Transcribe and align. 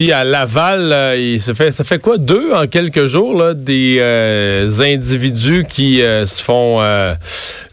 Puis 0.00 0.10
à 0.10 0.24
Laval, 0.24 0.92
euh, 0.92 1.16
il 1.16 1.40
se 1.40 1.54
fait, 1.54 1.70
ça 1.70 1.84
fait 1.84 2.00
quoi 2.00 2.18
deux 2.18 2.52
en 2.52 2.66
quelques 2.66 3.06
jours 3.06 3.32
là, 3.32 3.54
des 3.54 3.98
euh, 4.00 4.68
individus 4.80 5.64
qui 5.68 6.02
euh, 6.02 6.26
se 6.26 6.42
font 6.42 6.80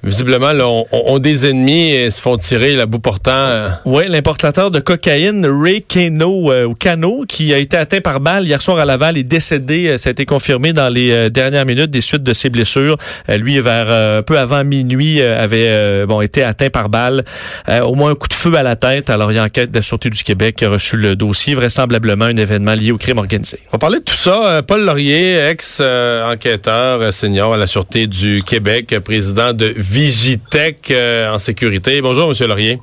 visiblement 0.04 0.52
là, 0.52 0.68
ont, 0.68 1.20
des 1.20 1.46
ennemis 1.47 1.91
et 1.91 2.10
se 2.10 2.21
font 2.21 2.38
tirer 2.38 2.76
la 2.76 2.86
bout 2.86 2.99
portant. 2.99 3.70
Oui, 3.86 4.04
l'importateur 4.08 4.71
de 4.71 4.79
cocaïne 4.79 5.46
Ray 5.46 5.83
Cano 5.83 6.51
ou 6.65 6.74
Cano 6.74 7.26
qui 7.28 7.54
a 7.54 7.58
été 7.58 7.78
atteint 7.78 8.01
par 8.01 8.19
balle 8.19 8.46
hier 8.46 8.62
soir 8.62 8.79
à 8.79 8.85
Laval 8.85 9.17
est 9.17 9.24
décédé. 9.24 9.97
Ça 9.97 10.10
a 10.10 10.12
été 10.12 10.26
confirmé 10.26 10.74
dans 10.74 10.90
les 10.90 11.29
dernières 11.29 11.65
minutes 11.65 11.92
des 11.92 12.01
suites 12.01 12.24
de 12.24 12.33
ses 12.33 12.49
blessures. 12.49 12.97
lui 13.29 13.60
vers 13.60 13.90
un 14.19 14.22
peu 14.24 14.37
avant 14.37 14.63
minuit 14.63 15.22
avait 15.22 16.05
bon 16.05 16.22
été 16.22 16.44
atteint 16.44 16.70
par 16.70 16.90
balle, 16.90 17.23
au 17.68 17.95
moins 17.95 18.12
un 18.12 18.16
coup 18.16 18.27
de 18.27 18.34
feu 18.34 18.55
à 18.55 18.63
la 18.63 18.76
tête. 18.76 19.09
Alors 19.09 19.31
il 19.31 19.36
y 19.36 19.40
a 19.40 19.44
enquête 19.44 19.72
de 19.72 19.77
la 19.77 19.81
sûreté 19.81 20.09
du 20.09 20.23
Québec 20.23 20.55
qui 20.55 20.66
a 20.66 20.70
reçu 20.70 20.98
le 20.98 21.16
dossier 21.16 21.55
vraisemblablement 21.55 22.26
un 22.26 22.36
événement 22.36 22.73
lié 22.73 22.91
au 22.91 22.98
crime 22.98 23.18
organisé. 23.18 23.59
On 23.70 23.73
va 23.73 23.77
parler 23.77 23.99
de 23.99 24.04
tout 24.04 24.16
ça. 24.16 24.45
Euh, 24.45 24.61
Paul 24.61 24.85
Laurier, 24.85 25.38
ex-enquêteur 25.38 27.02
euh, 27.02 27.11
senior 27.11 27.53
à 27.53 27.57
la 27.57 27.67
Sûreté 27.67 28.07
du 28.07 28.43
Québec, 28.43 28.95
président 29.03 29.53
de 29.53 29.73
Vigitech 29.91 30.90
euh, 30.90 31.34
en 31.34 31.38
sécurité. 31.38 32.02
Bonjour, 32.02 32.30
Monsieur 32.30 32.48
Laurier. 32.48 32.80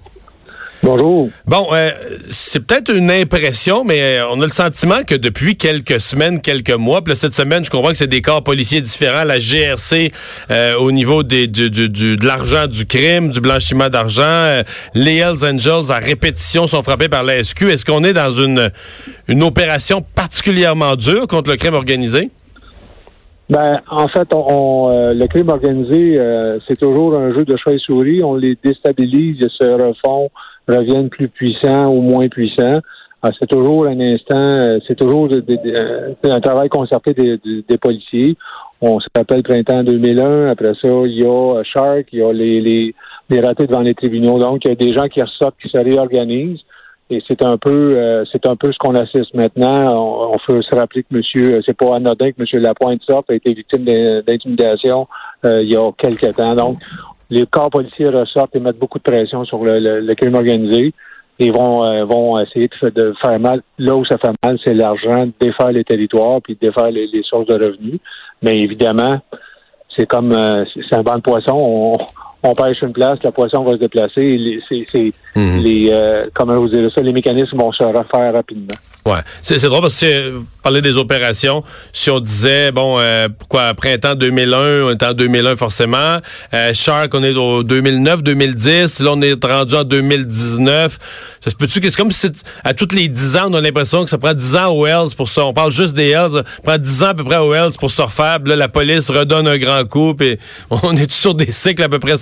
Bonjour. 0.82 1.30
Bon, 1.46 1.68
euh, 1.72 1.90
c'est 2.30 2.60
peut-être 2.60 2.94
une 2.94 3.10
impression, 3.10 3.82
mais 3.82 4.18
euh, 4.18 4.28
on 4.30 4.40
a 4.40 4.44
le 4.44 4.52
sentiment 4.52 5.02
que 5.04 5.14
depuis 5.14 5.56
quelques 5.56 6.00
semaines, 6.00 6.40
quelques 6.40 6.70
mois, 6.70 7.02
puis 7.02 7.16
cette 7.16 7.34
semaine, 7.34 7.64
je 7.64 7.70
comprends 7.70 7.90
que 7.90 7.96
c'est 7.96 8.06
des 8.06 8.20
corps 8.20 8.44
policiers 8.44 8.80
différents, 8.80 9.24
la 9.24 9.38
GRC 9.38 10.12
euh, 10.50 10.74
au 10.76 10.92
niveau 10.92 11.22
des, 11.24 11.48
du, 11.48 11.70
de 11.70 12.26
l'argent 12.26 12.66
du 12.66 12.86
crime, 12.86 13.30
du 13.30 13.40
blanchiment 13.40 13.88
d'argent, 13.88 14.62
les 14.94 15.16
Hells 15.16 15.44
Angels 15.44 15.90
à 15.90 15.98
répétition 15.98 16.66
sont 16.66 16.82
frappés 16.82 17.08
par 17.08 17.24
la 17.24 17.42
SQ. 17.42 17.62
Est-ce 17.70 17.84
qu'on 17.84 18.04
est 18.04 18.12
dans 18.12 18.32
une, 18.32 18.70
une 19.26 19.42
opération 19.42 20.04
particulièrement 20.14 20.94
dure 20.94 21.26
contre 21.26 21.50
le 21.50 21.56
crime 21.56 21.74
organisé? 21.74 22.30
Ben, 23.50 23.80
en 23.90 24.08
fait, 24.08 24.28
on, 24.34 24.88
le 25.14 25.26
crime 25.26 25.48
organisé, 25.48 26.20
c'est 26.60 26.78
toujours 26.78 27.14
un 27.14 27.32
jeu 27.32 27.44
de 27.44 27.56
chat 27.56 27.72
et 27.72 27.78
souris. 27.78 28.22
On 28.22 28.34
les 28.34 28.58
déstabilise, 28.62 29.38
ils 29.40 29.50
se 29.50 29.64
refont 29.64 30.30
reviennent 30.68 31.08
plus 31.08 31.28
puissants 31.28 31.88
ou 31.88 32.00
moins 32.00 32.28
puissants. 32.28 32.80
Ah, 33.20 33.30
c'est 33.36 33.48
toujours 33.48 33.86
un 33.86 33.98
instant, 33.98 34.36
euh, 34.36 34.78
c'est 34.86 34.94
toujours 34.94 35.28
euh, 35.32 36.14
un 36.22 36.40
travail 36.40 36.68
concerté 36.68 37.14
des, 37.14 37.78
policiers. 37.78 38.36
On 38.80 39.00
se 39.00 39.08
rappelle 39.12 39.42
printemps 39.42 39.82
2001. 39.82 40.50
Après 40.50 40.72
ça, 40.80 40.88
il 41.04 41.20
y 41.20 41.26
a 41.26 41.62
Shark, 41.64 42.06
il 42.12 42.20
y 42.20 42.22
a 42.22 42.32
les, 42.32 42.60
les, 42.60 42.94
les 43.28 43.40
ratés 43.40 43.66
devant 43.66 43.80
les 43.80 43.94
tribunaux. 43.94 44.38
Donc, 44.38 44.64
il 44.64 44.68
y 44.68 44.70
a 44.70 44.76
des 44.76 44.92
gens 44.92 45.08
qui 45.08 45.20
ressortent, 45.20 45.56
qui 45.60 45.68
se 45.68 45.78
réorganisent. 45.78 46.60
Et 47.10 47.22
c'est 47.26 47.42
un 47.42 47.56
peu, 47.56 47.96
euh, 47.96 48.24
c'est 48.30 48.46
un 48.46 48.56
peu 48.56 48.70
ce 48.72 48.78
qu'on 48.78 48.94
assiste 48.94 49.32
maintenant. 49.34 49.94
On, 49.94 50.34
on 50.34 50.36
peut 50.46 50.60
se 50.62 50.74
rappeler 50.76 51.02
que 51.02 51.14
Monsieur, 51.14 51.60
c'est 51.64 51.76
pas 51.76 51.96
anodin 51.96 52.32
que 52.32 52.36
Monsieur 52.40 52.58
Lapointe 52.58 53.02
sorte 53.08 53.30
a 53.30 53.34
été 53.34 53.54
victime 53.54 53.84
d'intimidation 54.26 55.08
il 55.44 55.70
y 55.72 55.76
a 55.76 55.90
quelques 55.92 56.34
temps. 56.34 56.54
Donc, 56.54 56.78
les 57.30 57.46
corps 57.46 57.70
policiers 57.70 58.08
ressortent 58.08 58.54
et 58.56 58.60
mettent 58.60 58.78
beaucoup 58.78 58.98
de 58.98 59.04
pression 59.04 59.44
sur 59.44 59.62
le, 59.62 60.14
crime 60.14 60.34
organisé 60.34 60.92
et 61.38 61.50
vont, 61.50 61.84
euh, 61.84 62.04
vont 62.04 62.38
essayer 62.40 62.68
de, 62.82 63.14
faire 63.20 63.38
mal. 63.38 63.62
Là 63.78 63.94
où 63.94 64.04
ça 64.04 64.18
fait 64.18 64.32
mal, 64.42 64.58
c'est 64.64 64.74
l'argent, 64.74 65.28
défaire 65.40 65.70
les 65.70 65.84
territoires 65.84 66.40
puis 66.42 66.56
défaire 66.60 66.90
les, 66.90 67.06
les 67.06 67.22
sources 67.22 67.46
de 67.46 67.54
revenus. 67.54 68.00
Mais 68.42 68.58
évidemment, 68.60 69.20
c'est 69.96 70.06
comme 70.06 70.32
euh, 70.32 70.64
c'est 70.74 70.96
un 70.96 71.02
banc 71.02 71.16
de 71.16 71.22
poisson. 71.22 71.56
On, 71.60 71.98
on 72.42 72.54
pêche 72.54 72.82
une 72.82 72.92
place, 72.92 73.18
le 73.24 73.30
poisson 73.30 73.64
va 73.64 73.72
se 73.72 73.78
déplacer. 73.78 74.60
C'est, 74.68 75.12
mhm. 75.36 75.58
les, 75.58 75.90
euh, 75.92 76.26
comment 76.34 76.58
vous 76.58 76.68
dire 76.68 76.90
ça, 76.94 77.00
les 77.00 77.12
mécanismes 77.12 77.58
vont 77.58 77.72
se 77.72 77.82
refaire 77.82 78.32
rapidement. 78.32 78.76
Ouais, 79.08 79.20
c'est, 79.40 79.58
drôle 79.62 79.80
parce 79.80 79.98
que 80.00 80.06
euh, 80.06 80.40
parler 80.62 80.82
des 80.82 80.98
opérations, 80.98 81.64
si 81.94 82.10
on 82.10 82.20
disait 82.20 82.72
bon, 82.72 82.98
euh, 82.98 83.28
pourquoi 83.38 83.72
printemps 83.72 84.14
2001, 84.14 84.82
on 84.82 84.90
est 84.90 85.02
en 85.02 85.14
2001 85.14 85.56
forcément, 85.56 86.18
euh, 86.52 86.74
Shark 86.74 87.14
on 87.14 87.22
est 87.22 87.34
au 87.34 87.62
2009, 87.62 88.22
2010, 88.22 89.00
là 89.00 89.12
on 89.14 89.22
est 89.22 89.42
rendu 89.42 89.74
en 89.76 89.84
2019. 89.84 90.98
Ça 91.40 91.50
se 91.50 91.56
peut-tu 91.56 91.80
que 91.80 91.88
c'est 91.88 91.96
comme 91.96 92.10
si 92.10 92.26
à 92.64 92.74
toutes 92.74 92.92
les 92.92 93.08
10 93.08 93.36
ans 93.38 93.44
on 93.46 93.54
a 93.54 93.62
l'impression 93.62 94.04
que 94.04 94.10
ça 94.10 94.18
prend 94.18 94.34
10 94.34 94.56
ans 94.56 94.74
aux 94.74 94.84
Hells 94.84 95.14
pour 95.16 95.30
ça. 95.30 95.46
On 95.46 95.54
parle 95.54 95.72
juste 95.72 95.94
des 95.94 96.10
Hells, 96.10 96.32
ça 96.32 96.42
prend 96.62 96.76
10 96.76 97.02
ans 97.04 97.08
à 97.08 97.14
peu 97.14 97.24
près 97.24 97.38
aux 97.38 97.54
Hells 97.54 97.78
pour 97.80 97.90
se 97.90 98.02
refaire. 98.02 98.40
Là, 98.44 98.56
la 98.56 98.68
police 98.68 99.10
redonne 99.10 99.48
un 99.48 99.56
grand 99.56 99.88
coup 99.88 100.14
et 100.20 100.38
on 100.82 100.94
est 100.94 101.10
sur 101.10 101.34
des 101.34 101.50
cycles 101.50 101.82
à 101.82 101.88
peu 101.88 101.98
près 101.98 102.18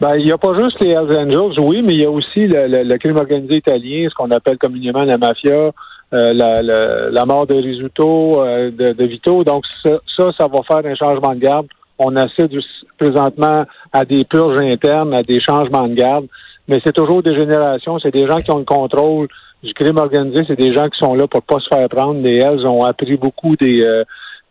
Ben, 0.00 0.14
il 0.18 0.24
n'y 0.24 0.32
a 0.32 0.38
pas 0.38 0.54
juste 0.58 0.82
les 0.82 0.90
Hells 0.90 1.16
Angels, 1.16 1.60
oui, 1.60 1.82
mais 1.82 1.94
il 1.94 2.02
y 2.02 2.04
a 2.04 2.10
aussi 2.10 2.46
le, 2.46 2.96
crime 2.98 3.16
organisé 3.16 3.56
italien, 3.56 4.08
ce 4.08 4.14
qu'on 4.14 4.30
appelle 4.32 4.58
communément 4.58 5.04
la 5.04 5.16
mafia, 5.16 5.70
euh, 6.12 6.32
la, 6.32 6.62
la, 7.10 7.26
mort 7.26 7.46
de 7.46 7.54
Risuto, 7.54 8.42
euh, 8.42 8.70
de, 8.70 9.04
Vito. 9.04 9.44
Donc, 9.44 9.64
ça, 9.82 10.32
ça, 10.36 10.46
va 10.46 10.62
faire 10.62 10.84
un 10.84 10.94
changement 10.94 11.34
de 11.34 11.40
garde. 11.40 11.66
On 11.98 12.16
assiste 12.16 12.52
présentement 12.98 13.64
à 13.92 14.04
des 14.04 14.24
purges 14.24 14.58
internes, 14.58 15.14
à 15.14 15.22
des 15.22 15.40
changements 15.40 15.88
de 15.88 15.94
garde, 15.94 16.26
mais 16.66 16.80
c'est 16.84 16.92
toujours 16.92 17.22
des 17.22 17.34
générations, 17.38 17.98
c'est 18.00 18.12
des 18.12 18.26
gens 18.26 18.38
qui 18.38 18.50
ont 18.50 18.58
le 18.58 18.64
contrôle 18.64 19.28
du 19.62 19.72
crime 19.74 19.98
organisé, 19.98 20.44
c'est 20.46 20.58
des 20.58 20.74
gens 20.74 20.88
qui 20.88 20.98
sont 20.98 21.14
là 21.14 21.26
pour 21.28 21.42
pas 21.42 21.60
se 21.60 21.68
faire 21.68 21.88
prendre. 21.88 22.20
Les 22.20 22.38
Hells 22.40 22.66
ont 22.66 22.84
appris 22.84 23.16
beaucoup 23.16 23.56
des... 23.56 23.80
Euh, 23.80 24.04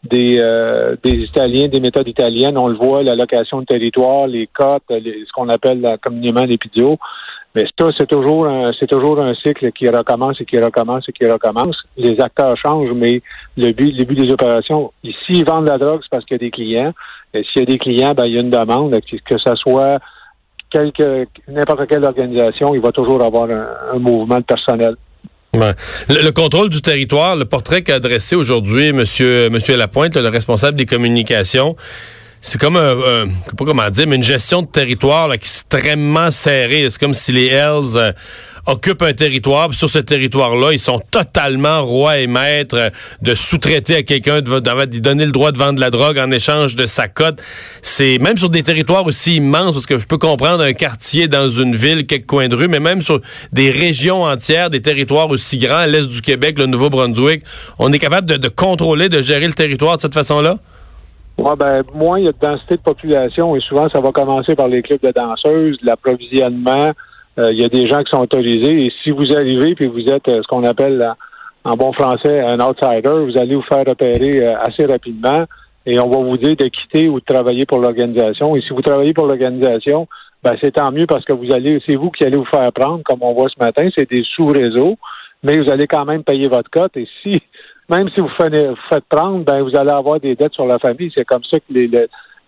des, 0.04 0.38
euh, 0.40 0.96
des 1.04 1.24
Italiens, 1.24 1.68
des 1.68 1.80
méthodes 1.80 2.08
italiennes. 2.08 2.58
On 2.58 2.68
le 2.68 2.76
voit, 2.76 3.04
la 3.04 3.16
location 3.16 3.62
de 3.62 3.66
territoire, 3.66 4.28
les 4.28 4.48
cotes, 4.48 4.84
ce 4.90 5.32
qu'on 5.34 5.50
appelle 5.50 5.98
communément 6.02 6.44
les 6.44 6.58
pidios. 6.58 6.98
Mais 7.56 7.66
ça, 7.80 7.90
c'est 7.98 8.08
toujours 8.08 8.48
un, 8.48 8.72
c'est 8.80 8.88
toujours 8.88 9.22
un 9.22 9.36
cycle 9.36 9.72
qui 9.74 9.88
recommence 9.88 10.42
et 10.42 10.46
qui 10.46 10.60
recommence 10.60 11.08
et 11.08 11.12
qui 11.12 11.30
recommence. 11.30 11.78
Les 11.98 12.20
acteurs 12.20 12.58
changent, 12.58 12.94
mais 12.94 13.22
le 13.58 13.72
but, 13.74 13.96
le 13.96 14.06
but 14.06 14.18
des 14.18 14.34
opérations, 14.34 14.92
s'ils 15.26 15.46
vendent 15.46 15.68
la 15.68 15.78
drogue, 15.78 16.00
c'est 16.02 16.10
parce 16.10 16.26
qu'il 16.26 16.36
y 16.36 16.40
a 16.42 16.46
des 16.46 16.52
clients. 16.52 16.94
Et 17.34 17.44
s'il 17.44 17.62
y 17.62 17.64
a 17.64 17.66
des 17.66 17.78
clients, 17.78 18.14
ben, 18.14 18.26
il 18.26 18.34
y 18.34 18.38
a 18.38 18.42
une 18.42 18.50
demande, 18.50 19.00
que 19.00 19.38
ce 19.38 19.56
soit 19.56 20.00
quelque, 20.72 21.28
n'importe 21.48 21.88
quelle 21.88 22.04
organisation, 22.04 22.74
il 22.74 22.82
va 22.82 22.92
toujours 22.92 23.24
avoir 23.24 23.48
un 23.50 24.00
mouvement 24.00 24.38
de 24.38 24.44
personnel. 24.44 24.96
Le, 25.56 26.32
contrôle 26.32 26.70
du 26.70 26.82
territoire, 26.82 27.36
le 27.36 27.46
portrait 27.46 27.84
qu'a 27.84 27.96
adressé 27.96 28.36
aujourd'hui 28.36 28.92
Monsieur, 28.92 29.52
Monsieur 29.52 29.78
Lapointe, 29.78 30.16
le 30.16 30.28
responsable 30.30 30.76
des 30.76 30.88
communications, 30.88 31.76
c'est 32.42 32.60
comme 32.60 32.76
un, 32.76 32.92
un, 32.92 33.28
pas 33.56 33.64
comment 33.64 33.88
dire, 33.92 34.08
mais 34.08 34.16
une 34.16 34.24
gestion 34.24 34.64
de 34.64 34.68
territoire 34.68 35.28
là, 35.28 35.36
extrêmement 35.36 36.32
serrée. 36.32 36.88
C'est 36.90 37.00
comme 37.00 37.14
si 37.14 37.32
les 37.32 37.48
Hells 37.48 37.96
euh, 37.98 38.12
occupent 38.68 39.02
un 39.02 39.14
territoire, 39.14 39.70
puis 39.70 39.78
sur 39.78 39.90
ce 39.90 40.00
territoire-là, 40.00 40.72
ils 40.72 40.80
sont 40.80 41.00
totalement 41.12 41.84
rois 41.84 42.18
et 42.18 42.28
maîtres 42.28 42.92
de 43.22 43.36
sous-traiter 43.36 43.96
à 43.98 44.04
quelqu'un, 44.04 44.42
de, 44.42 45.00
donner 45.00 45.26
le 45.26 45.32
droit 45.32 45.52
de 45.52 45.58
vendre 45.58 45.76
de 45.76 45.82
la 45.82 45.90
drogue 45.90 46.18
en 46.18 46.32
échange 46.32 46.76
de 46.76 46.86
sa 46.86 47.08
cote. 47.08 47.42
C'est 47.82 48.18
même 48.20 48.38
sur 48.38 48.50
des 48.50 48.64
territoires 48.64 49.06
aussi 49.06 49.36
immenses, 49.36 49.74
parce 49.74 49.86
que 49.86 49.98
je 49.98 50.08
peux 50.08 50.18
comprendre 50.18 50.64
un 50.64 50.74
quartier 50.74 51.28
dans 51.28 51.50
une 51.50 51.76
ville, 51.76 52.06
quelques 52.06 52.28
coins 52.28 52.48
de 52.48 52.56
rue, 52.56 52.68
mais 52.68 52.80
même 52.80 53.02
sur 53.02 53.20
des 53.52 53.72
régions 53.72 54.24
entières, 54.24 54.70
des 54.70 54.82
territoires 54.82 55.30
aussi 55.30 55.58
grands, 55.58 55.86
l'est 55.86 56.08
du 56.08 56.22
Québec, 56.22 56.58
le 56.58 56.66
Nouveau-Brunswick, 56.66 57.44
on 57.80 57.92
est 57.92 58.00
capable 58.00 58.28
de, 58.28 58.38
de 58.38 58.48
contrôler, 58.48 59.10
de 59.10 59.22
gérer 59.22 59.48
le 59.48 59.54
territoire 59.54 59.98
de 59.98 60.02
cette 60.02 60.14
façon-là? 60.14 60.58
Ouais, 61.38 61.56
ben, 61.58 61.84
moins 61.96 62.20
il 62.20 62.26
y 62.26 62.28
a 62.28 62.32
de 62.32 62.38
densité 62.40 62.76
de 62.76 62.82
population 62.82 63.56
et 63.56 63.60
souvent 63.62 63.90
ça 63.90 64.00
va 64.00 64.12
commencer 64.12 64.56
par 64.56 64.68
les 64.68 64.84
clubs 64.84 65.02
de 65.02 65.12
danseuses, 65.12 65.78
l'approvisionnement. 65.82 66.94
Euh, 67.40 67.52
il 67.52 67.60
y 67.60 67.64
a 67.64 67.70
des 67.70 67.88
gens 67.88 68.04
qui 68.04 68.12
sont 68.12 68.22
autorisés 68.22 68.86
et 68.86 68.92
si 69.04 69.10
vous 69.10 69.36
arrivez 69.36 69.74
puis 69.74 69.88
vous 69.88 70.06
êtes 70.08 70.28
euh, 70.28 70.42
ce 70.44 70.48
qu'on 70.48 70.64
appelle 70.64 71.14
en 71.64 71.76
bon 71.76 71.92
français 71.92 72.42
un 72.42 72.60
outsider, 72.60 73.26
vous 73.26 73.38
allez 73.38 73.56
vous 73.56 73.64
faire 73.64 73.84
repérer 73.86 74.46
euh, 74.46 74.56
assez 74.60 74.86
rapidement 74.86 75.46
et 75.86 76.00
on 76.00 76.10
va 76.10 76.18
vous 76.18 76.38
dire 76.38 76.56
de 76.56 76.68
quitter 76.68 77.10
ou 77.10 77.20
de 77.20 77.26
travailler 77.26 77.66
pour 77.66 77.80
l'organisation. 77.80 78.56
Et 78.56 78.62
si 78.62 78.70
vous 78.70 78.82
travaillez 78.82 79.14
pour 79.14 79.26
l'organisation, 79.26 80.08
ben 80.44 80.56
c'est 80.62 80.72
tant 80.72 80.92
mieux 80.92 81.08
parce 81.08 81.26
que 81.26 81.34
vous 81.34 81.54
allez, 81.54 81.82
c'est 81.88 81.96
vous 81.96 82.12
qui 82.12 82.24
allez 82.24 82.38
vous 82.38 82.46
faire 82.46 82.72
prendre, 82.72 83.02
comme 83.04 83.22
on 83.22 83.34
voit 83.34 83.50
ce 83.50 83.64
matin, 83.64 83.90
c'est 83.98 84.10
des 84.10 84.24
sous-réseaux, 84.36 84.98
mais 85.42 85.58
vous 85.58 85.72
allez 85.72 85.88
quand 85.88 86.06
même 86.06 86.24
payer 86.24 86.48
votre 86.48 86.70
cote. 86.70 86.96
Et 86.98 87.08
si 87.22 87.42
même 87.90 88.10
si 88.16 88.22
vous 88.22 88.30
faites, 88.38 89.06
prendre, 89.10 89.44
ben 89.44 89.62
vous 89.62 89.76
allez 89.76 89.92
avoir 89.92 90.20
des 90.20 90.36
dettes 90.36 90.54
sur 90.54 90.66
la 90.66 90.80
famille. 90.80 91.12
C'est 91.14 91.26
comme 91.26 91.44
ça 91.44 91.60
que 91.60 91.66
les, 91.70 91.90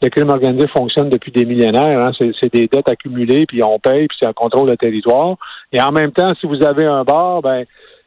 le, 0.02 0.10
crime 0.10 0.30
organisé 0.30 0.68
fonctionne 0.68 1.10
depuis 1.10 1.32
des 1.32 1.46
millénaires. 1.46 2.06
Hein. 2.06 2.12
C'est 2.20 2.54
des 2.54 2.68
dettes 2.68 2.90
accumulées, 2.90 3.46
puis 3.46 3.64
on 3.64 3.80
paye, 3.80 4.08
puis 4.08 4.28
un 4.28 4.34
contrôle 4.34 4.70
de 4.70 4.76
territoire. 4.76 5.36
Et 5.72 5.82
en 5.82 5.92
même 5.92 6.12
temps, 6.12 6.32
si 6.40 6.48
vous 6.48 6.64
avez 6.64 6.86
un 6.86 7.04
bar, 7.04 7.42
ben 7.42 7.64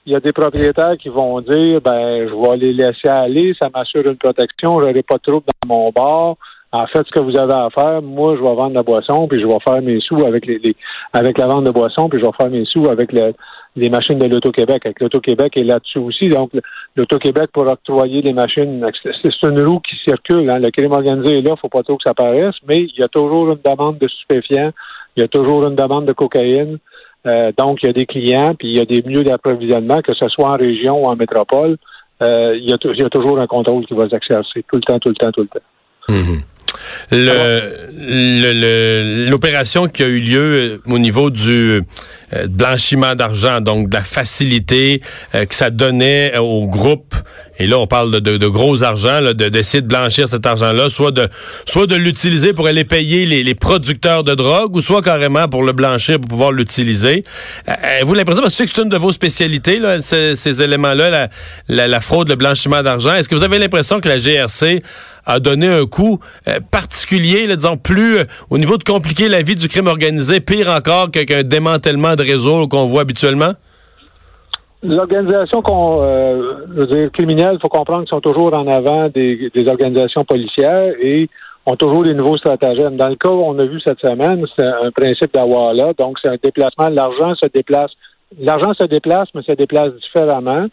il 0.06 0.12
y 0.12 0.16
a 0.16 0.20
des 0.20 0.32
propriétaires 0.32 0.96
qui 0.96 1.10
vont 1.10 1.40
dire 1.40 1.80
ben 1.82 2.26
je 2.28 2.34
vais 2.34 2.56
les 2.56 2.72
laisser 2.72 3.08
aller, 3.08 3.54
ça 3.60 3.68
m'assure 3.74 4.06
une 4.06 4.16
protection, 4.16 4.80
j'aurai 4.80 5.02
pas 5.02 5.16
de 5.16 5.22
trouble 5.22 5.46
dans 5.62 5.74
mon 5.74 5.90
bar. 5.90 6.36
En 6.70 6.86
fait, 6.86 6.98
ce 7.06 7.10
que 7.10 7.20
vous 7.20 7.36
avez 7.38 7.54
à 7.54 7.70
faire, 7.70 8.02
moi, 8.02 8.36
je 8.36 8.42
vais 8.42 8.54
vendre 8.54 8.74
la 8.74 8.82
boisson, 8.82 9.26
puis 9.26 9.40
je 9.40 9.46
vais 9.46 9.58
faire 9.66 9.80
mes 9.80 10.00
sous 10.00 10.26
avec 10.26 10.44
les, 10.44 10.76
avec 11.14 11.38
la 11.38 11.46
vente 11.46 11.64
de 11.64 11.70
boisson, 11.70 12.10
puis 12.10 12.20
je 12.20 12.26
vais 12.26 12.32
faire 12.38 12.50
mes 12.50 12.66
sous 12.66 12.90
avec 12.90 13.10
le, 13.10 13.32
les 13.76 13.88
machines 13.88 14.18
de 14.18 14.26
l'Auto-Québec. 14.26 14.82
Avec 14.84 15.00
l'Auto-Québec 15.00 15.56
est 15.56 15.64
là-dessus 15.64 15.98
aussi. 15.98 16.28
Donc, 16.28 16.50
l'Auto-Québec 16.96 17.50
pour 17.52 17.66
octroyer 17.66 18.22
les 18.22 18.32
machines, 18.32 18.84
c'est 19.02 19.48
une 19.48 19.60
roue 19.62 19.80
qui 19.80 19.96
circule. 20.04 20.50
Hein. 20.50 20.58
Le 20.58 20.70
crime 20.70 20.92
organisé 20.92 21.38
est 21.38 21.42
là, 21.42 21.54
il 21.56 21.60
faut 21.60 21.68
pas 21.68 21.82
trop 21.82 21.96
que 21.96 22.02
ça 22.06 22.14
paraisse, 22.14 22.54
mais 22.66 22.78
il 22.78 22.98
y 22.98 23.02
a 23.02 23.08
toujours 23.08 23.50
une 23.50 23.60
demande 23.64 23.98
de 23.98 24.08
stupéfiants, 24.08 24.72
il 25.16 25.20
y 25.20 25.24
a 25.24 25.28
toujours 25.28 25.66
une 25.66 25.76
demande 25.76 26.06
de 26.06 26.12
cocaïne. 26.12 26.78
Euh, 27.26 27.52
donc, 27.56 27.78
il 27.82 27.86
y 27.86 27.90
a 27.90 27.92
des 27.92 28.06
clients, 28.06 28.54
puis 28.54 28.68
il 28.68 28.76
y 28.76 28.80
a 28.80 28.84
des 28.84 29.02
milieux 29.02 29.24
d'approvisionnement, 29.24 30.00
que 30.02 30.14
ce 30.14 30.28
soit 30.28 30.50
en 30.50 30.56
région 30.56 31.02
ou 31.02 31.06
en 31.06 31.16
métropole. 31.16 31.76
Euh, 32.22 32.56
il, 32.56 32.68
y 32.68 32.72
a 32.72 33.08
toujours 33.08 33.38
un 33.38 33.46
contrôle 33.46 33.86
qui 33.86 33.94
va 33.94 34.08
s'exercer 34.08 34.64
tout 34.68 34.76
le 34.76 34.82
temps, 34.82 34.98
tout 34.98 35.08
le 35.10 35.14
temps, 35.14 35.30
tout 35.30 35.42
le 35.42 35.48
temps. 35.48 35.60
Mm-hmm. 36.08 36.42
L'opération 39.30 39.88
qui 39.88 40.02
a 40.02 40.08
eu 40.08 40.20
lieu 40.20 40.82
au 40.86 40.98
niveau 40.98 41.30
du 41.30 41.82
blanchiment 42.48 43.14
d'argent, 43.14 43.60
donc 43.60 43.88
de 43.88 43.96
la 43.96 44.02
facilité 44.02 45.00
que 45.32 45.54
ça 45.54 45.70
donnait 45.70 46.36
au 46.36 46.66
groupe 46.66 47.14
et 47.58 47.66
là, 47.66 47.78
on 47.78 47.86
parle 47.86 48.20
de, 48.20 48.36
de, 48.36 48.46
gros 48.46 48.82
argent, 48.84 49.20
d'essayer 49.34 49.82
de, 49.82 49.88
blanchir 49.88 50.28
cet 50.28 50.46
argent-là, 50.46 50.90
soit 50.90 51.10
de 51.10 51.28
soit 51.66 51.86
de 51.86 51.96
l'utiliser 51.96 52.52
pour 52.52 52.68
aller 52.68 52.84
payer 52.84 53.26
les, 53.26 53.42
les, 53.42 53.54
producteurs 53.54 54.22
de 54.22 54.34
drogue, 54.34 54.76
ou 54.76 54.80
soit 54.80 55.02
carrément 55.02 55.48
pour 55.48 55.64
le 55.64 55.72
blanchir 55.72 56.20
pour 56.20 56.28
pouvoir 56.28 56.52
l'utiliser. 56.52 57.24
Euh, 57.68 57.74
vous 58.04 58.14
l'impression, 58.14 58.42
parce 58.42 58.56
que 58.56 58.64
c'est 58.66 58.82
une 58.82 58.88
de 58.88 58.96
vos 58.96 59.12
spécialités, 59.12 59.80
là, 59.80 60.00
ces, 60.00 60.36
ces 60.36 60.62
éléments-là, 60.62 61.10
la, 61.10 61.28
la, 61.68 61.88
la, 61.88 62.00
fraude, 62.00 62.28
le 62.28 62.36
blanchiment 62.36 62.82
d'argent. 62.82 63.14
Est-ce 63.14 63.28
que 63.28 63.34
vous 63.34 63.42
avez 63.42 63.58
l'impression 63.58 64.00
que 64.00 64.08
la 64.08 64.18
GRC 64.18 64.82
a 65.28 65.40
donné 65.40 65.68
un 65.68 65.84
coup 65.84 66.20
euh, 66.48 66.58
particulier, 66.70 67.46
là, 67.46 67.56
disons, 67.56 67.76
plus 67.76 68.18
euh, 68.18 68.24
au 68.50 68.58
niveau 68.58 68.78
de 68.78 68.84
compliquer 68.84 69.28
la 69.28 69.42
vie 69.42 69.54
du 69.54 69.68
crime 69.68 69.86
organisé, 69.86 70.40
pire 70.40 70.68
encore 70.68 71.10
qu'un 71.10 71.42
démantèlement 71.42 72.16
de 72.18 72.22
réseau 72.22 72.68
qu'on 72.68 72.86
voit 72.86 73.02
habituellement? 73.02 73.52
L'organisation 74.82 75.60
qu'on, 75.60 76.02
euh, 76.02 76.66
je 76.68 76.80
veux 76.80 76.86
dire, 76.86 77.12
criminelle, 77.12 77.54
il 77.54 77.60
faut 77.60 77.68
comprendre 77.68 78.02
qu'ils 78.02 78.10
sont 78.10 78.20
toujours 78.20 78.56
en 78.56 78.66
avant 78.68 79.08
des, 79.08 79.50
organisations 79.66 80.24
policières 80.24 80.94
et 81.00 81.28
ont 81.66 81.74
toujours 81.74 82.04
des 82.04 82.14
nouveaux 82.14 82.36
stratagèmes. 82.38 82.96
Dans 82.96 83.08
le 83.08 83.16
cas 83.16 83.28
on 83.28 83.58
a 83.58 83.64
vu 83.64 83.80
cette 83.80 83.98
semaine, 84.00 84.44
c'est 84.56 84.64
un 84.64 84.90
principe 84.92 85.34
là, 85.34 85.92
donc 85.98 86.18
c'est 86.22 86.30
un 86.30 86.36
déplacement. 86.42 86.88
L'argent 86.90 87.34
se 87.34 87.48
déplace. 87.48 87.90
L'argent 88.38 88.72
se 88.78 88.84
déplace, 88.86 89.28
mais 89.34 89.42
se 89.42 89.52
déplace 89.52 89.92
différemment. 89.94 90.66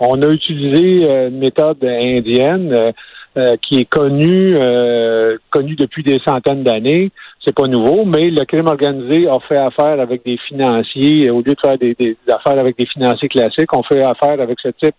On 0.00 0.20
a 0.22 0.26
utilisé 0.26 1.08
euh, 1.08 1.28
une 1.28 1.38
méthode 1.38 1.84
indienne. 1.84 2.92
Euh, 3.36 3.56
qui 3.60 3.80
est 3.80 3.84
connu 3.84 4.54
euh, 4.54 5.36
connu 5.50 5.74
depuis 5.74 6.04
des 6.04 6.20
centaines 6.24 6.62
d'années. 6.62 7.10
C'est 7.44 7.54
pas 7.54 7.66
nouveau, 7.66 8.04
mais 8.04 8.30
le 8.30 8.44
crime 8.46 8.68
organisé 8.68 9.28
a 9.28 9.38
fait 9.40 9.58
affaire 9.58 10.00
avec 10.00 10.24
des 10.24 10.38
financiers 10.48 11.30
au 11.30 11.42
lieu 11.42 11.54
de 11.54 11.60
faire 11.60 11.76
des, 11.76 12.16
affaires 12.28 12.58
avec 12.58 12.78
des 12.78 12.86
financiers 12.86 13.28
classiques. 13.28 13.74
On 13.76 13.82
fait 13.82 14.02
affaire 14.02 14.40
avec 14.40 14.58
ce 14.60 14.68
type 14.68 14.94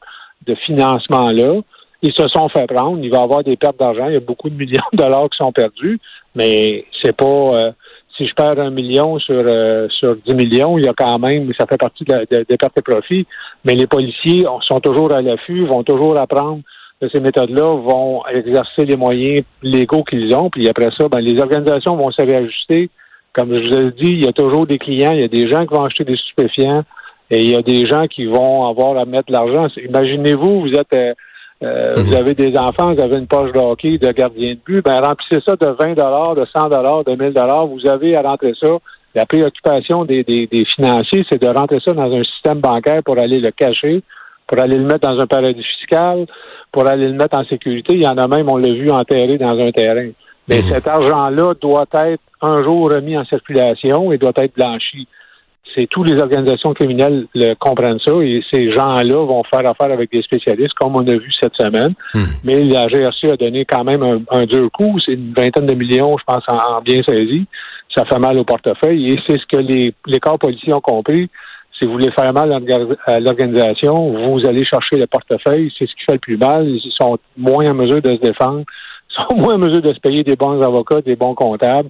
de 0.46 0.54
financement-là. 0.54 1.62
Ils 2.04 2.14
se 2.14 2.28
sont 2.28 2.48
fait 2.50 2.68
prendre. 2.68 3.00
Il 3.02 3.10
va 3.10 3.20
y 3.20 3.24
avoir 3.24 3.44
des 3.44 3.58
pertes 3.58 3.80
d'argent. 3.80 4.08
Il 4.08 4.14
y 4.14 4.18
a 4.18 4.20
beaucoup 4.20 4.50
de 4.50 4.56
millions 4.56 4.84
de 4.94 4.98
dollars 4.98 5.28
qui 5.30 5.38
sont 5.38 5.52
perdus, 5.52 6.00
mais 6.36 6.86
c'est 7.02 7.16
pas. 7.16 7.26
Euh, 7.26 7.72
si 8.16 8.28
je 8.28 8.34
perds 8.34 8.60
un 8.60 8.70
million 8.70 9.20
sur 9.20 9.44
sur 9.90 10.16
10 10.16 10.36
millions, 10.36 10.78
il 10.78 10.86
y 10.86 10.88
a 10.88 10.94
quand 10.94 11.20
même, 11.20 11.52
ça 11.60 11.66
fait 11.66 11.78
partie 11.78 12.06
des 12.06 12.58
pertes 12.58 12.78
et 12.78 12.82
profits. 12.82 13.28
Mais 13.66 13.74
les 13.74 13.88
policiers 13.88 14.46
sont 14.66 14.80
toujours 14.80 15.14
à 15.14 15.22
l'affût, 15.22 15.66
vont 15.66 15.84
toujours 15.84 16.18
apprendre 16.18 16.62
ces 17.02 17.20
méthodes-là 17.20 17.76
vont 17.76 18.26
exercer 18.28 18.86
les 18.86 18.96
moyens 18.96 19.42
légaux 19.62 20.04
qu'ils 20.04 20.34
ont. 20.36 20.50
Puis 20.50 20.68
après 20.68 20.90
ça, 20.98 21.08
ben, 21.10 21.20
les 21.20 21.40
organisations 21.42 21.96
vont 21.96 22.12
se 22.12 22.22
réajuster. 22.22 22.90
Comme 23.34 23.54
je 23.54 23.70
vous 23.70 23.88
ai 23.88 23.92
dit, 23.92 24.12
il 24.12 24.26
y 24.26 24.28
a 24.28 24.32
toujours 24.32 24.66
des 24.66 24.78
clients, 24.78 25.12
il 25.12 25.20
y 25.20 25.24
a 25.24 25.28
des 25.28 25.50
gens 25.50 25.66
qui 25.66 25.74
vont 25.74 25.84
acheter 25.84 26.06
des 26.06 26.16
stupéfiants 26.16 26.84
et 27.30 27.40
il 27.40 27.52
y 27.52 27.56
a 27.56 27.62
des 27.62 27.86
gens 27.88 28.08
qui 28.08 28.26
vont 28.26 28.68
avoir 28.68 28.98
à 28.98 29.06
mettre 29.06 29.32
l'argent. 29.32 29.68
Imaginez-vous, 29.78 30.62
vous 30.62 30.74
êtes 30.74 30.94
euh, 30.94 31.14
euh, 31.64 31.94
vous 31.96 32.12
mhm. 32.12 32.18
avez 32.18 32.34
des 32.34 32.58
enfants, 32.58 32.94
vous 32.94 33.02
avez 33.02 33.18
une 33.18 33.28
poche 33.28 33.52
de 33.54 33.60
hockey, 33.60 33.98
de 33.98 34.12
gardien 34.12 34.54
de 34.54 34.60
but, 34.66 34.84
ben 34.84 35.00
remplissez 35.00 35.42
ça 35.46 35.56
de 35.56 35.68
20 35.68 35.94
de 35.94 36.46
100 36.46 36.70
de 37.04 37.16
1000 37.16 37.34
Vous 37.74 37.90
avez 37.90 38.16
à 38.16 38.22
rentrer 38.22 38.54
ça. 38.60 38.68
La 39.16 39.26
préoccupation 39.26 40.04
des, 40.04 40.24
des, 40.26 40.48
des 40.48 40.66
financiers, 40.66 41.26
c'est 41.30 41.42
de 41.42 41.48
rentrer 41.48 41.80
ça 41.80 41.94
dans 41.94 42.14
un 42.14 42.24
système 42.24 42.60
bancaire 42.60 43.02
pour 43.04 43.18
aller 43.18 43.40
le 43.40 43.52
cacher, 43.52 44.04
pour 44.48 44.62
aller 44.62 44.78
le 44.78 44.84
mettre 44.86 45.08
dans 45.08 45.20
un 45.20 45.28
paradis 45.28 45.64
fiscal, 45.64 46.26
pour 46.72 46.88
aller 46.88 47.08
le 47.08 47.14
mettre 47.14 47.38
en 47.38 47.46
sécurité. 47.46 47.94
Il 47.96 48.04
y 48.04 48.08
en 48.08 48.18
a 48.18 48.28
même, 48.28 48.50
on 48.50 48.58
l'a 48.58 48.72
vu, 48.72 48.90
enterré 48.92 49.38
dans 49.38 49.58
un 49.58 49.72
terrain. 49.72 50.10
Mais 50.48 50.58
mhm. 50.58 50.64
cet 50.64 50.88
argent-là 50.88 51.54
doit 51.60 51.86
être 51.94 52.22
un 52.42 52.64
jour 52.64 52.92
remis 52.92 53.18
en 53.18 53.26
circulation 53.26 54.12
et 54.12 54.18
doit 54.18 54.34
être 54.38 54.54
blanchi. 54.56 55.08
C'est 55.76 55.88
tous 55.90 56.04
les 56.04 56.22
organisations 56.22 56.74
criminelles 56.74 57.28
le 57.34 57.54
comprennent 57.56 58.00
ça 58.00 58.14
et 58.22 58.42
ces 58.50 58.72
gens-là 58.72 59.26
vont 59.26 59.44
faire 59.44 59.68
affaire 59.70 59.92
avec 59.92 60.10
des 60.12 60.22
spécialistes, 60.22 60.74
comme 60.76 60.96
on 60.96 61.06
a 61.08 61.18
vu 61.18 61.32
cette 61.42 61.56
semaine. 61.56 61.96
Mhm. 62.14 62.26
Mais 62.44 62.64
la 62.64 62.88
GRC 62.88 63.32
a 63.32 63.38
donné 63.38 63.66
quand 63.66 63.84
même 63.84 64.24
un, 64.30 64.46
dur 64.46 64.70
coup. 64.72 65.00
C'est 65.04 65.14
une 65.14 65.34
vingtaine 65.34 65.66
de 65.66 65.74
millions, 65.74 66.18
je 66.18 66.24
pense, 66.26 66.44
en, 66.48 66.82
bien 66.82 67.02
saisi. 67.04 67.46
Ça 67.96 68.06
fait 68.06 68.20
mal 68.20 68.38
au 68.38 68.44
portefeuille 68.44 69.14
et 69.14 69.16
c'est 69.26 69.40
ce 69.40 69.46
que 69.46 69.58
les, 69.58 69.94
les 70.06 70.20
corps 70.20 70.38
policiers 70.38 70.74
ont 70.74 70.82
compris 70.82 71.30
si 71.78 71.86
vous 71.86 71.94
voulez 71.94 72.12
faire 72.12 72.32
mal 72.34 72.54
à 73.06 73.20
l'organisation, 73.20 73.94
vous 73.94 74.48
allez 74.48 74.64
chercher 74.66 74.98
le 74.98 75.08
portefeuille. 75.08 75.74
C'est 75.78 75.86
ce 75.86 75.94
qui 75.94 76.04
fait 76.08 76.14
le 76.14 76.20
plus 76.20 76.38
mal. 76.38 76.68
Ils 76.68 76.92
sont 76.92 77.18
moins 77.38 77.70
en 77.70 77.74
mesure 77.74 78.02
de 78.02 78.16
se 78.16 78.22
défendre, 78.22 78.64
ils 79.10 79.16
sont 79.16 79.38
moins 79.38 79.56
en 79.56 79.60
mesure 79.60 79.82
de 79.82 79.94
se 79.94 80.00
payer 80.00 80.24
des 80.24 80.36
bons 80.36 80.62
avocats, 80.62 81.02
des 81.02 81.16
bons 81.16 81.36
comptables 81.36 81.90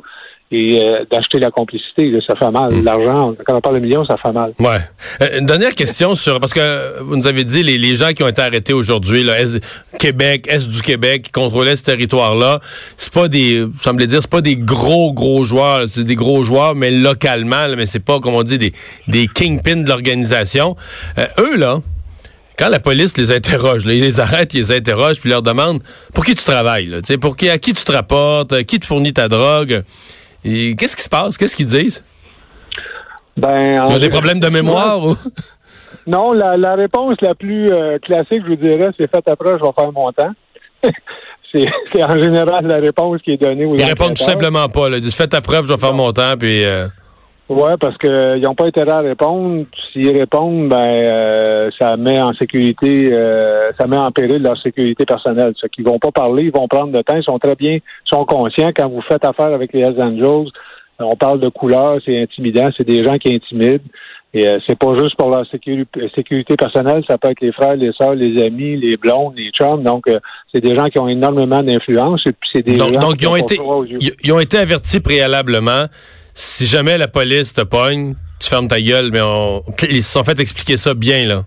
et 0.56 0.82
euh, 0.82 1.04
d'acheter 1.12 1.40
la 1.40 1.52
complicité. 1.52 2.12
ça 2.26 2.36
fait 2.36 2.52
mal. 2.52 2.74
Hmm. 2.74 2.84
L'argent, 2.86 3.36
quand 3.46 3.58
on 3.58 3.62
parle 3.62 3.76
de 3.76 3.82
millions, 3.82 4.06
ça 4.06 4.16
fait 4.18 4.32
mal. 4.32 4.54
Ouais. 4.60 4.80
Euh, 5.22 5.40
une 5.40 5.46
dernière 5.46 5.76
question 5.76 6.16
sur 6.16 6.40
parce 6.40 6.54
que 6.54 7.02
vous 7.04 7.18
nous 7.18 7.28
avez 7.28 7.44
dit 7.44 7.62
les, 7.62 7.78
les 7.78 7.96
gens 7.96 8.14
qui 8.14 8.24
ont 8.24 8.28
été 8.28 8.42
arrêtés 8.42 8.74
aujourd'hui, 8.74 9.24
là, 9.24 9.40
est, 9.40 9.64
Québec, 10.00 10.48
est 10.50 10.70
du 10.70 10.82
Québec, 10.82 11.24
qui 11.24 11.32
contrôlaient 11.32 11.76
ce 11.76 11.84
territoire-là, 11.84 12.60
c'est 12.96 13.14
pas 13.14 13.28
des, 13.28 13.66
semblait 13.82 14.08
dire, 14.08 14.22
c'est 14.22 14.32
pas 14.32 14.42
des 14.42 14.56
gros 14.56 15.14
gros 15.14 15.44
joueurs, 15.44 15.84
c'est 15.88 16.06
des 16.06 16.16
gros 16.16 16.44
joueurs, 16.44 16.76
mais 16.76 16.92
localement, 16.92 17.68
mais 17.76 17.86
c'est 17.86 18.00
pas 18.00 18.20
comme 18.20 18.36
on 18.36 18.44
dit 18.44 18.58
des 18.58 18.72
des 19.08 19.28
kingpins 19.28 19.78
de 19.78 19.90
l'organisation. 19.90 20.76
Euh, 21.18 21.28
eux 21.40 21.58
là. 21.58 21.80
Quand 22.58 22.70
la 22.70 22.80
police 22.80 23.18
les 23.18 23.34
interroge, 23.34 23.84
ils 23.84 24.00
les 24.00 24.22
arrêtent, 24.22 24.54
ils 24.54 24.60
les 24.60 24.72
interrogent, 24.72 25.20
puis 25.20 25.30
leur 25.30 25.42
demandent 25.42 25.84
pour 26.14 26.24
qui 26.24 26.36
tu 26.36 26.46
travailles, 26.46 26.86
là, 26.86 27.00
pour 27.20 27.36
qui, 27.36 27.50
à 27.50 27.58
qui 27.58 27.74
tu 27.74 27.84
te 27.84 27.92
rapportes, 27.92 28.64
qui 28.64 28.80
te 28.80 28.86
fournit 28.86 29.12
ta 29.12 29.28
drogue? 29.28 29.84
Qu'est-ce 30.46 30.96
qui 30.96 31.04
se 31.04 31.10
passe? 31.10 31.38
Qu'est-ce 31.38 31.56
qu'ils 31.56 31.66
disent? 31.66 32.04
Ben, 33.36 33.86
Il 33.88 33.92
y 33.94 33.96
a 33.96 34.00
des 34.00 34.10
problèmes 34.10 34.40
de 34.40 34.50
mémoire 34.50 35.04
ou? 35.04 35.16
Non, 36.08 36.34
la, 36.34 36.76
réponse 36.76 37.18
la 37.22 37.34
plus 37.34 37.68
euh, 37.72 37.98
classique, 37.98 38.44
je 38.44 38.50
vous 38.50 38.56
dirais, 38.56 38.92
c'est 39.00 39.10
faites 39.10 39.28
après, 39.28 39.58
je 39.58 39.64
vais 39.64 39.72
faire 39.76 39.92
mon 39.92 40.12
temps. 40.12 40.34
c'est 41.52 42.04
en 42.04 42.22
général 42.22 42.68
la 42.68 42.76
réponse 42.76 43.22
qui 43.24 43.32
est 43.32 43.42
donnée 43.42 43.66
aux 43.66 43.76
Ils 43.76 43.84
répondent 43.84 44.14
tout 44.14 44.24
simplement 44.24 44.70
pas. 44.70 44.90
Ils 44.90 45.02
disent 45.02 45.16
faites 45.16 45.32
ta 45.32 45.42
preuve, 45.42 45.66
je 45.66 45.74
vais 45.74 45.80
faire 45.80 45.94
mon 45.94 46.12
temps, 46.12 46.36
puis. 46.38 46.64
Euh... 46.64 46.88
Oui, 47.48 47.72
parce 47.80 47.96
qu'ils 48.00 48.42
n'ont 48.42 48.56
pas 48.56 48.66
intérêt 48.66 48.92
à 48.92 49.02
répondre. 49.02 49.64
S'ils 49.92 50.18
répondent, 50.18 50.68
ben 50.68 50.78
euh, 50.78 51.70
ça 51.80 51.96
met 51.96 52.20
en 52.20 52.34
sécurité, 52.34 53.14
euh, 53.14 53.72
ça 53.80 53.86
met 53.86 53.98
en 53.98 54.10
péril 54.10 54.42
leur 54.42 54.60
sécurité 54.60 55.06
personnelle. 55.06 55.54
Ceux 55.58 55.68
qui 55.68 55.84
vont 55.84 56.00
pas 56.00 56.12
parler, 56.12 56.46
ils 56.46 56.52
vont 56.52 56.68
prendre 56.68 56.92
le 56.92 57.04
temps, 57.04 57.16
ils 57.16 57.24
sont 57.24 57.38
très 57.38 57.56
bien, 57.56 57.74
ils 57.76 58.10
sont 58.10 58.26
conscients 58.26 58.72
quand 58.76 58.90
vous 58.90 59.02
faites 59.02 59.24
affaire 59.24 59.54
avec 59.54 59.74
les 59.74 59.82
Hells 59.82 60.02
Angels. 60.02 60.50
On 60.98 61.16
parle 61.16 61.40
de 61.40 61.50
couleurs, 61.50 62.00
c'est 62.04 62.20
intimidant, 62.20 62.66
c'est 62.76 62.88
des 62.88 63.04
gens 63.04 63.18
qui 63.20 63.36
intimident. 63.36 63.84
Et 64.34 64.48
euh, 64.48 64.58
c'est 64.68 64.78
pas 64.78 64.98
juste 64.98 65.16
pour 65.16 65.30
leur 65.30 65.46
sécurité 65.46 66.56
personnelle, 66.58 67.04
ça 67.08 67.20
peut 67.20 67.30
être 67.30 67.42
les 67.42 67.52
frères, 67.52 67.76
les 67.76 67.92
sœurs, 67.94 68.16
les 68.16 68.42
amis, 68.44 68.76
les 68.76 68.98
blondes, 68.98 69.36
les 69.38 69.52
chums. 69.52 69.84
Donc, 69.84 70.10
c'est 70.52 70.62
des 70.62 70.76
gens 70.76 70.86
qui 70.86 71.00
ont 71.00 71.08
énormément 71.08 71.62
d'influence. 71.62 72.22
Et 72.26 72.32
puis, 72.32 72.50
c'est 72.54 72.64
des 72.64 72.78
donc, 72.78 72.94
gens 72.94 73.00
donc 73.00 73.22
ils 73.22 73.28
ont 73.28 73.36
été, 73.36 73.60
ils 74.24 74.34
ont 74.34 74.40
été 74.40 74.58
avertis 74.58 75.00
préalablement 75.00 75.86
si 76.36 76.68
jamais 76.68 76.98
la 76.98 77.08
police 77.08 77.54
te 77.54 77.62
pogne, 77.62 78.14
tu 78.40 78.50
fermes 78.50 78.68
ta 78.68 78.82
gueule, 78.82 79.10
mais 79.12 79.22
on, 79.22 79.64
ils 79.90 80.04
se 80.04 80.12
sont 80.12 80.24
fait 80.24 80.40
expliquer 80.40 80.78
ça 80.78 80.94
bien, 80.94 81.26
là. 81.26 81.44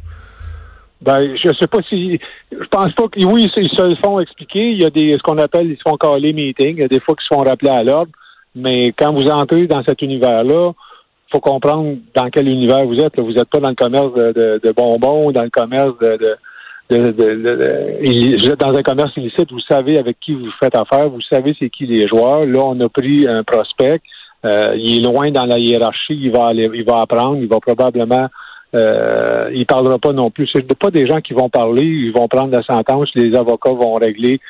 Ben, 1.01 1.37
je 1.37 1.51
sais 1.61 1.69
pas 1.69 1.79
si, 1.89 2.19
je 2.51 2.67
pense 2.71 2.93
pas 2.95 3.07
que, 3.07 3.25
oui, 3.25 3.49
ils 3.57 3.69
se 3.69 3.83
le 3.83 3.95
font 4.03 4.19
expliquer. 4.19 4.71
Il 4.71 4.83
y 4.83 4.85
a 4.85 4.91
des, 4.91 5.13
ce 5.13 5.19
qu'on 5.19 5.39
appelle, 5.39 5.71
ils 5.71 5.77
se 5.77 5.83
font 5.89 5.97
caler 5.97 6.33
meeting. 6.33 6.77
Il 6.77 6.81
y 6.81 6.83
a 6.83 6.89
des 6.89 6.99
fois 6.99 7.15
qu'ils 7.15 7.27
se 7.29 7.35
font 7.35 7.45
rappeler 7.49 7.71
à 7.71 7.85
l'ordre. 7.85 8.11
Mais 8.57 8.93
quand 8.99 9.13
vous 9.13 9.29
entrez 9.29 9.69
dans 9.69 9.85
cet 9.85 10.03
univers-là, 10.03 10.73
faut 11.31 11.41
comprendre 11.41 11.99
dans 12.17 12.31
quel 12.31 12.49
univers 12.49 12.85
vous 12.85 12.99
êtes. 12.99 13.17
Vous 13.21 13.33
n'êtes 13.33 13.49
pas 13.49 13.61
dans 13.61 13.69
le 13.69 13.75
commerce 13.77 14.13
de, 14.15 14.61
de, 14.61 14.73
bonbons, 14.73 15.31
dans 15.31 15.45
le 15.45 15.51
commerce 15.51 15.97
de, 15.99 16.17
de 16.17 16.37
de, 16.91 18.55
dans 18.55 18.75
un 18.75 18.83
commerce 18.83 19.15
illicite, 19.17 19.53
vous 19.53 19.61
savez 19.61 19.99
avec 19.99 20.19
qui 20.21 20.33
vous 20.33 20.51
faites 20.59 20.75
affaire, 20.75 21.11
vous 21.11 21.21
savez 21.21 21.55
c'est 21.59 21.69
qui 21.69 21.87
les 21.87 22.09
joueurs. 22.09 22.47
Là, 22.47 22.61
on 22.61 22.81
a 22.81 22.89
pris 22.89 23.29
un 23.29 23.45
prospect, 23.45 24.01
euh, 24.45 24.75
il 24.77 24.99
est 24.99 25.05
loin 25.05 25.31
dans 25.31 25.47
la 25.47 25.59
hiérarchie, 25.59 26.19
il 26.21 26.31
va 26.31 26.47
aller, 26.47 26.71
il 26.73 26.85
va 26.85 27.01
apprendre, 27.01 27.39
il 27.41 27.49
va 27.49 27.59
probablement 27.61 28.29
euh, 28.75 29.51
il 29.55 29.67
parlera 29.67 29.99
pas 29.99 30.13
non 30.13 30.31
plus. 30.31 30.49
C'est 30.53 30.67
pas 30.75 30.91
des 30.91 31.07
gens 31.07 31.21
qui 31.21 31.33
vont 31.33 31.49
parler, 31.49 31.85
ils 31.85 32.13
vont 32.13 32.29
prendre 32.29 32.55
la 32.55 32.63
sentence, 32.63 33.09
les 33.15 33.35
avocats 33.35 33.73
vont 33.73 33.95
régler. 33.95 34.41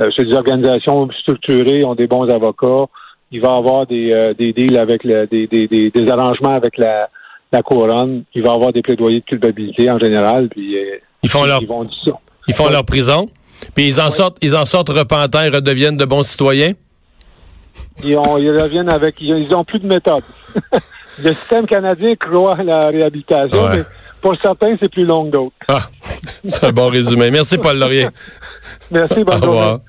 Euh, 0.00 0.10
c'est 0.16 0.24
des 0.24 0.34
organisations 0.34 1.08
structurées, 1.20 1.84
ont 1.84 1.94
des 1.94 2.06
bons 2.06 2.28
avocats. 2.28 2.90
Il 3.30 3.40
va 3.40 3.52
avoir 3.52 3.86
des, 3.86 4.12
euh, 4.12 4.34
des 4.34 4.52
deals 4.52 4.78
avec 4.78 5.04
le, 5.04 5.26
des, 5.26 5.46
des, 5.46 5.68
des, 5.68 5.90
des, 5.90 6.10
arrangements 6.10 6.54
avec 6.54 6.78
la, 6.78 7.08
la 7.52 7.62
couronne. 7.62 8.24
Il 8.34 8.42
va 8.42 8.52
avoir 8.52 8.72
des 8.72 8.82
plaidoyers 8.82 9.20
de 9.20 9.24
culpabilité 9.24 9.90
en 9.90 9.98
général. 9.98 10.48
Puis, 10.48 10.76
euh, 10.76 10.96
ils 11.22 11.28
font 11.28 11.44
leur, 11.44 11.60
ils, 11.62 12.12
ils 12.48 12.54
font 12.54 12.70
leur 12.70 12.84
prison. 12.84 13.26
Puis 13.74 13.86
ils 13.86 14.00
en 14.00 14.10
sortent, 14.10 14.38
ils 14.40 14.56
en 14.56 14.64
sortent 14.64 14.88
repentants 14.88 15.42
et 15.42 15.48
redeviennent 15.48 15.96
de 15.96 16.04
bons 16.04 16.22
citoyens? 16.22 16.72
Ils, 18.04 18.16
ont, 18.16 18.38
ils 18.38 18.50
reviennent 18.50 18.88
avec, 18.90 19.16
ils, 19.20 19.54
ont 19.54 19.64
plus 19.64 19.78
de 19.80 19.86
méthode. 19.86 20.22
le 21.22 21.32
système 21.32 21.66
canadien 21.66 22.14
croit 22.16 22.56
à 22.58 22.62
la 22.62 22.86
réhabilitation, 22.88 23.62
Ouais. 23.64 23.78
mais 23.78 23.84
pour 24.20 24.34
certains, 24.40 24.76
c'est 24.80 24.90
plus 24.90 25.04
long 25.04 25.26
que 25.26 25.30
d'autres. 25.30 25.54
Ah, 25.68 25.82
c'est 26.44 26.64
un 26.64 26.72
bon 26.72 26.88
résumé. 26.88 27.30
Merci, 27.30 27.58
Paul 27.58 27.78
Laurier. 27.78 28.08
Merci, 28.90 29.22
bonne 29.24 29.44
Au 29.44 29.50
revoir. 29.50 29.80